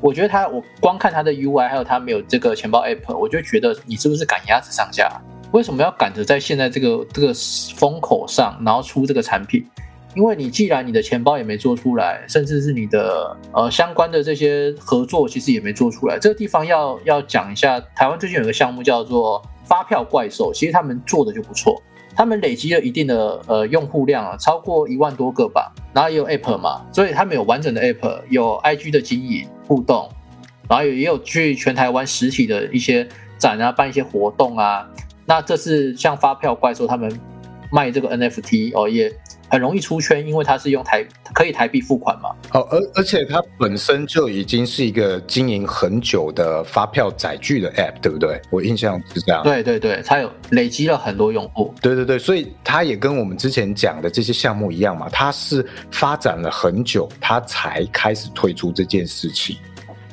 [0.00, 5.08] 我觉得他我光看他的 UI，还有他没有这个钱包 App，我就觉得你是不是赶鸭子上架？
[5.52, 7.32] 为什么要赶着在现在这个这个
[7.76, 9.64] 风口上，然后出这个产品？
[10.14, 17.80] 因为你既然你的钱包也没做出来，甚至是你的呃相关的这些合作其实也没做出来，这个地方要要讲一下。
[17.96, 21.82] 台湾最近有个项目叫做发票怪兽，其实他们做的就不错，
[22.14, 30.08] 他们累积了一定的呃用户量啊，超过一万多个吧，然后也有 App 嘛，所以他们有完整的 App，有 IG 的经营互动，
[30.68, 34.88] 然后也有去全台湾实体的一些展啊，办一些活动啊。
[35.26, 37.18] 那这是像发票怪兽他们
[37.72, 39.10] 卖这个 NFT 哦，也
[39.54, 42.30] 很容易出圈，因为它是用台可以台币付款嘛。
[42.50, 48.42] 哦，而而且它本身就已经是一个经营很久的发票载具的 App，对不对？
[48.50, 49.44] 我印象是这样。
[49.44, 51.72] 对对对，它有累积了很多用户。
[51.80, 59.56] 对对对，所以它也跟我们之前讲的这些项目一样嘛，它是发展了很久，它才开始推出这件事情。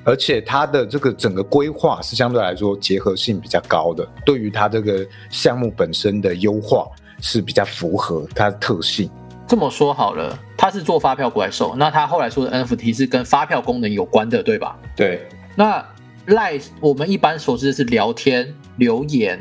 [0.03, 6.87] 而且它的这个整个规划是相对来说结合性比较高的，对于它这个项目本身的优化
[7.21, 9.09] 是比较符合它的特性。
[9.51, 14.79] 这么说好了，他是做发票怪兽，那他后来说的 NFT 是跟发票功能有关的，对吧？
[14.95, 15.27] 对。
[15.57, 15.85] 那
[16.27, 19.37] 赖我们一般所知的是聊天、留言，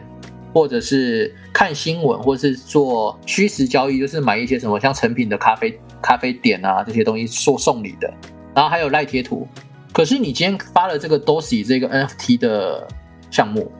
[0.52, 8.12] 或者是看新闻，或者是做虚实交易，就是买一些什么像成品的咖啡咖啡点啊这些东西送送礼的，
[8.52, 9.46] 然后还有赖贴图。
[9.92, 12.88] 可是你今天发了这个 Dosi 这个 NFT 的
[13.30, 13.70] 项目，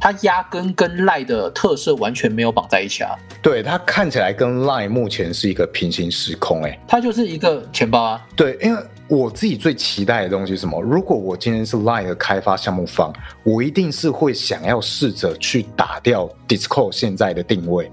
[0.00, 3.16] 它压根跟 Line 的特色完全没有绑在一起啊。
[3.40, 8.26] 对，它看起来跟 Line 目前是一个平行时空，哎，它就是一个钱包啊。
[8.36, 10.80] 对，因为我自己最期待的东西是什么？
[10.82, 17.90] 如果我今天是 Line 的开发项目方，我一定是会想要试着去打掉 Discord 现在的定位。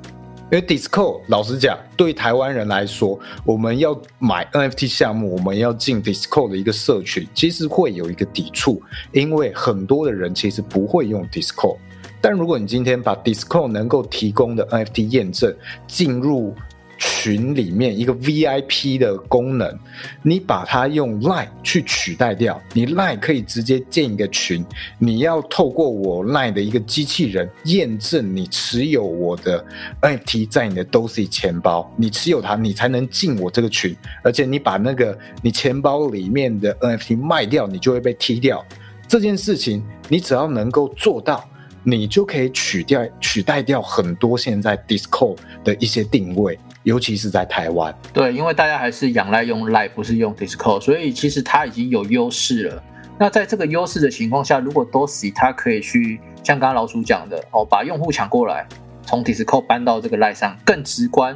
[0.51, 8.81] 因为 Discord 老实讲，对台湾人来说，我们要买 NFT 项目，我们要进 Discord 的一个社群，其实会有一个抵触，
[9.13, 11.77] 因为很多的人其实不会用 Discord。
[12.21, 15.53] 但如果你今天把 Discord 能够提供的 NFT 验证
[15.87, 16.55] 进入，
[17.03, 19.75] 群里面一个 VIP 的功能，
[20.21, 24.63] 你把它用 Line 去取代掉，你 Line 可以直接建一个群，
[24.99, 29.65] 你要透过我 Line 的一个机器人验证你持有我的
[29.99, 38.63] NFT 在你的 Dosi 钱包，你持有它，你才能进我这个群，而且你把那个你钱包里面的 NFT 卖掉，你就会被踢掉。
[39.07, 41.43] 这件事情你只要能够做到，
[41.83, 46.57] 你就可以取掉取代掉很多现在 Discord 的一些定位。
[46.83, 52.83] 尤其是在台湾，对，因为大家还是仰赖用 Line，不是用 Discord，所以其实它已经有优势了。
[53.19, 58.67] 那在这个优势的情况下，如果 Dosi 它可以去像刚刚老鼠讲的哦，把用户抢过来，
[59.05, 61.35] 从 Discord 搬到这个 Line 上，更直观，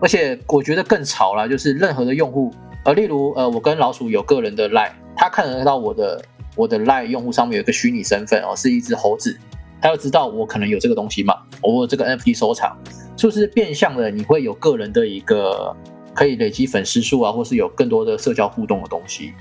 [0.00, 1.46] 而且我觉得更潮了。
[1.46, 2.50] 就是任何的用户，
[2.86, 9.38] 呃，例如呃，我跟老鼠有个人的 Line，他看得到我的我的 Line 用户上面有一个虚拟身份哦，是一只猴子，
[9.80, 12.76] 他要知道我可能有这个东西嘛，我有这个 NFT 收藏。
[13.16, 15.74] 就是变相的，你会有个人的一个
[16.12, 19.32] 可以累积粉丝数啊，或是有更多的社交互动的东西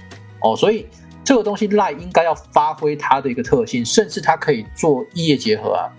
[0.41, 0.55] 哦。
[0.55, 0.85] 所以
[1.25, 5.91] 这个东西赖应该要发挥它的一个特性，甚至它可以做异业结合啊。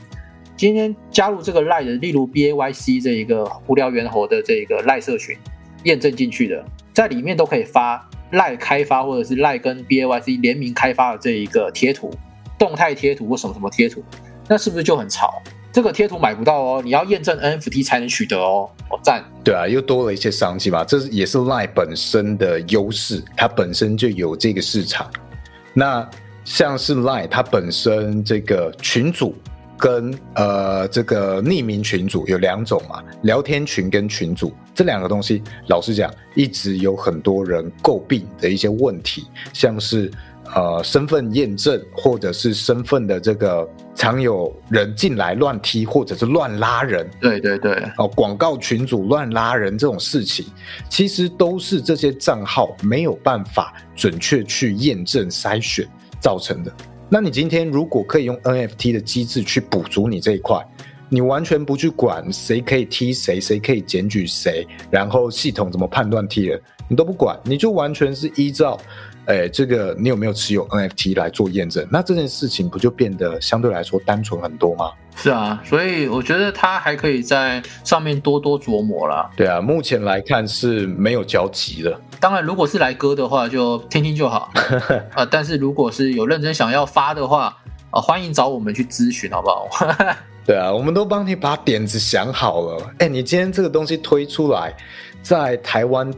[0.56, 5.36] 今天加入这个赖的，例如 B A Y C 这一个无聊猿猴的这一个赖社群，
[5.84, 12.10] 验证进去的，在里面都可以发赖开发或者是赖跟 B A Y C 联名开发的这一个贴图，
[12.58, 14.02] 动态贴图或什么什么贴图，
[14.48, 15.42] 那是不是就很潮？
[15.72, 18.66] 这个贴图买不到哦，你要验证 NFT 才能取得哦。
[18.88, 19.22] 哦，赞。
[19.44, 25.06] 对啊，又多了一些商机嘛，这也是 Line 本身的优势，它本身就有这个市场。
[25.74, 26.08] 那
[26.46, 29.34] 像是 Line 它本身这个群组
[29.76, 40.10] 跟呃这个匿名群组有两种嘛，聊天群跟群组这两个东西，老实讲，一直有很多人诟病的一些问题，像是。
[40.54, 50.46] 呃，身份验证或者是身份的这个，常有人进来乱踢或者是乱拉人，对对对，哦，广告群组乱拉人这种事情，
[50.88, 55.86] 其实都是这些账号没有办法准确去验证筛选
[56.20, 56.72] 造成的。
[57.08, 60.64] 那你今天如果可以用 NFT 的机制去补足你这一块，
[61.08, 68.78] 你完全不去管谁可以踢谁，谁可以检举谁，然后系统怎么判断踢人，你都不管，你就完全是依照。
[69.26, 71.86] 哎，这个你有没有持有 NFT 来做验证？
[71.90, 74.92] 那这件事情不就变得相对来说单纯很多吗？
[75.16, 79.30] 是啊，所以我觉得他还可以在上面多多琢磨啦。
[79.36, 81.98] 对啊，目前来看是没有交集的。
[82.20, 84.50] 当然，如果是来割的话，就听听就好
[85.14, 85.26] 啊。
[85.28, 87.56] 但是如果是有认真想要发的话
[87.90, 89.68] 啊，欢迎找我们去咨询，好不好？
[90.46, 92.92] 对啊，我们都帮你把点子想好了。
[92.98, 94.72] 哎，你今天这个东西推出来，
[95.22, 96.08] 在台湾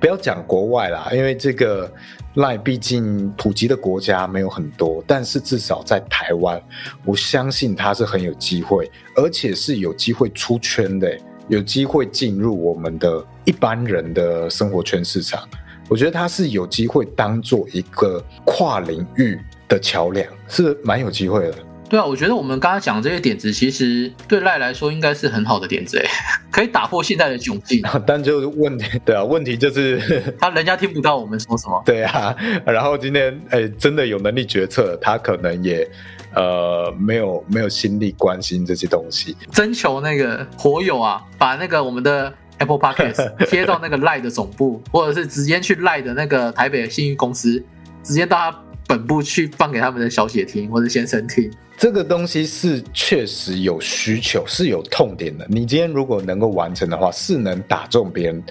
[0.00, 1.92] 不要讲国外啦，因为这个。
[2.36, 6.60] 赖毕竟普及的国家没有很多，但是至少在台湾，
[7.04, 11.18] 我相信它是很有机会，而且是有机会出圈的，
[11.48, 15.48] 有机会进入我们的一般人的生活圈市场。
[15.88, 21.54] 我觉得它是有机会当做一个跨领域的桥梁，是蛮有机会的。
[21.88, 26.04] 对啊，我觉得我们刚刚讲这些点子，其实对赖来说应该是很好的点子，哎，
[26.50, 27.80] 可以打破现在的窘境。
[28.06, 30.00] 但就是问题，对啊，问题就是
[30.40, 31.82] 他人家听不到我们说什么。
[31.86, 32.34] 对啊，
[32.66, 35.88] 然后今天哎，真的有能力决策，他可能也
[36.34, 39.36] 呃没有没有心力关心这些东西。
[39.52, 47.62] 征求那个火友啊，把那个我们的 Apple Podcast 贴到那个赖的总部，或者是直接去赖的那个台北的信誉公司，
[48.02, 51.50] 直接到他本部去放给他们的小姐听或者先生听。
[51.78, 55.46] 这个东西是确实有需求，是有痛点的。
[55.48, 58.42] 你今天如果能够完成的话，是能打中别人，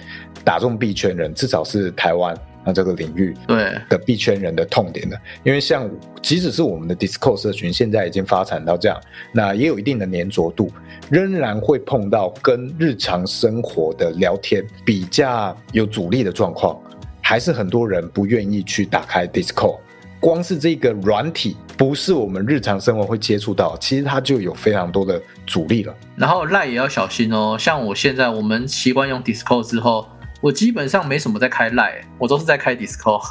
[0.44, 5.20] 打中币圈人，至少是台湾那这个领域对的币圈人的痛点的。
[5.42, 5.90] 因为像
[6.22, 8.96] 即使是我们的 Discord 社群，现在已经发展到这样，
[9.32, 10.70] 那也有一定的粘着度，
[11.10, 16.80] 仍然会碰到跟日常生活的聊天比较有阻力的状况，
[17.20, 19.80] 还是很多人不愿意去打开 Discord。
[20.26, 25.94] 光是这个软体不是我们日常生活会接触到，其实它就有非常多的阻力了。
[26.16, 30.04] 然后赖也要小心哦，像我现在我们习惯用 Discord 之后，
[30.40, 33.22] 我基本上没什么在开赖，我都是在开 Discord。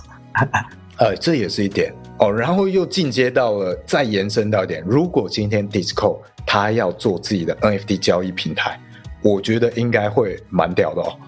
[0.95, 2.31] 呃，这也是一点哦。
[2.31, 8.79] 然后又进阶到了，再延伸到一点，如果今天 Discord 它要做自己的 NFT 交易平台，
[9.21, 11.19] 我觉得应该会蛮屌的哦。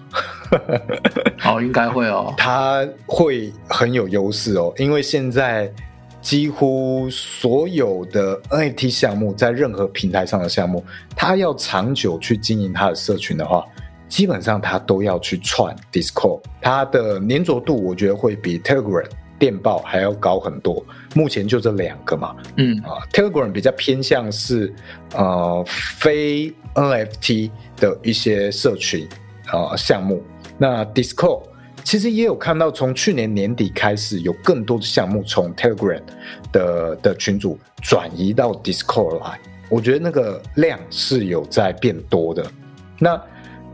[1.44, 5.70] 哦，应该会哦，它会很有优势哦，因为现在
[6.20, 10.84] 几乎所有的 NFT 项目在任何平台上的项目，
[11.16, 13.64] 它要长久去经营它的社群的话，
[14.08, 19.06] 基本上它都要去串 Discord，它的粘着度我觉得会比 Telegram
[19.38, 20.84] 电报还要高很多。
[21.14, 24.74] 目前就这两个嘛，嗯啊，Telegram 比较偏向是
[25.14, 29.08] 呃非 NFT 的一些社群
[29.46, 30.22] 啊项目。
[30.58, 31.42] 那 Discord
[31.84, 36.02] 其实也有看到，从去年年底开始，有更多的项目从 Telegram
[36.52, 39.38] 的的群组转移到 Discord 来。
[39.70, 42.44] 我觉得那个量是有在变多的。
[42.98, 43.18] 那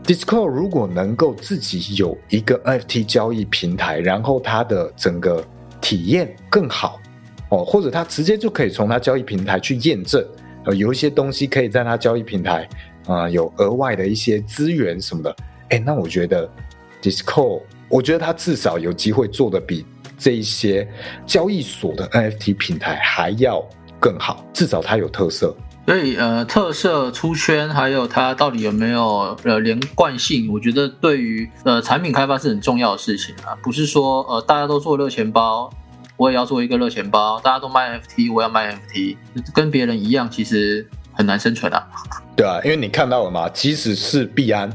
[0.03, 5.43] Discord 如果能够自己有一个 NFT 交易平台，然后它的整个
[5.81, 7.01] 体验更好
[7.49, 10.23] 哦，或者它直接就可以从它交易平台去验证，
[10.65, 12.69] 呃，有一些东西可以在它交易平台
[13.07, 15.35] 啊有额外的一些资源什么的，
[15.69, 16.49] 哎，那我觉得。
[17.05, 19.85] Discord，我觉得它至少有机会做的比
[20.17, 20.87] 这一些
[21.27, 23.63] 交易所的 NFT 平台还要
[23.99, 25.55] 更好，至少它有特色。
[25.85, 33.53] 所以呃，特色出圈，还有它到底有没有呃连贯性，我觉得对于呃产品开发是很重要的事情啊。
[33.61, 35.71] 不是说呃大家都做热钱包，
[36.17, 39.17] 我也要做一个热钱包；大家都卖 NFT，我要卖 NFT，
[39.53, 41.87] 跟别人一样，其实很难生存啊。
[42.35, 44.67] 对啊，因为你看到了嘛，即使是币安。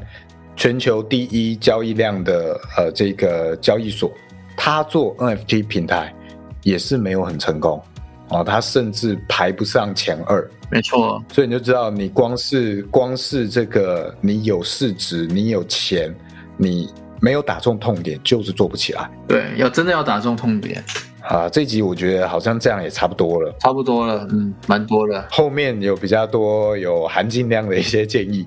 [0.60, 4.12] 全球第一交易量的呃这个交易所，
[4.54, 6.14] 它做 NFT 平台
[6.62, 7.82] 也是没有很成功
[8.28, 10.46] 哦，它甚至排不上前二。
[10.70, 16.14] 没错，所以你就知道，你光是光是这个，你有市值，你有钱，
[16.58, 16.92] 你
[17.22, 19.10] 没有打中痛点，就是做不起来。
[19.26, 20.84] 对，要真的要打中痛点。
[21.30, 25.24] 啊，这集我觉得好像这样也差不多了，差不多了，嗯，蛮多了。
[25.30, 28.44] 后面有比较多有含金量的一些建议，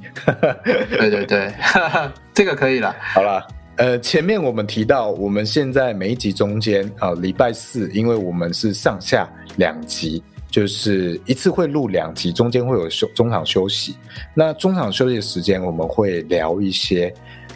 [1.00, 1.54] 对 对对，
[2.36, 2.94] 这个可以了。
[3.14, 3.42] 好了，
[3.78, 10.22] 呃，前面我们提到，我们现在每一集中间啊，礼拜四，因为我们是上下两集，
[10.52, 13.96] 就是一次会录两集，中间会有休中场休息。
[14.34, 17.14] 那中场休息的时间，我们会聊一些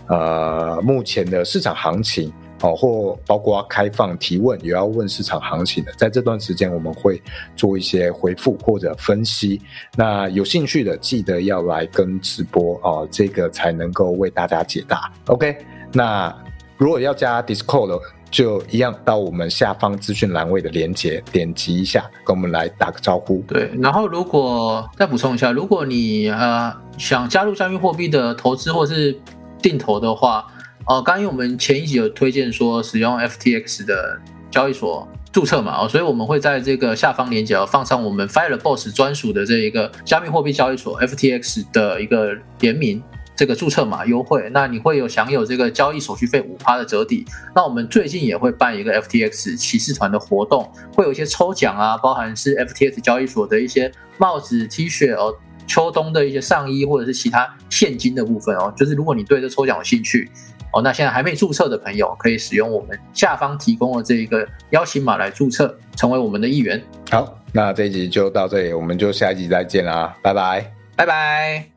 [0.07, 2.31] 呃目前的市场行情。
[2.61, 7.21] 哦，或包括开放提问，也要问市场行情的，在这段时间我们会
[7.55, 9.61] 做一些回复或者分析。
[9.95, 15.11] 那有兴趣的记得要来跟直播哦，这个才能够为大家解答。
[15.27, 15.55] OK，
[15.93, 16.35] 那
[16.77, 17.99] 如果要加 Discord 的，
[18.31, 23.41] 就一样到我们下方资讯栏位的连接，点击一下，跟我们来打个招呼。
[23.47, 29.15] 对，然后如果再补充一下，如果你呃想加入加密货币的投资或是
[29.61, 30.45] 定投的话。
[30.87, 34.17] 哦，刚因为我们前一集有推荐说使用 FTX 的
[34.49, 43.03] 交易所注册嘛，哦，所以我们会在这个下方链接放上我们 FireBoss 专属的这一个加密货币交易所 FTX 的一个联名
[43.35, 47.25] 这个注册码优惠，那你会有享有这个交易手续费五趴的折抵。
[47.53, 55.35] 那我们最近也会办一个 FTX 骑士团的活动，会有一些抽奖啊，包含是 FTX 交易所的一些帽子、T 恤哦，
[55.67, 60.31] 秋冬的一些上衣或者是其他现金的部分哦，就是如果你对这抽奖有兴趣。
[60.73, 66.81] 哦，那现在还没注册的朋友可以使用我们下方提供的这一个邀请码来注册，成为我们的一员。
[67.09, 71.76] 好，那这一集就到这里，我们就下一集再见啦，拜拜，拜拜。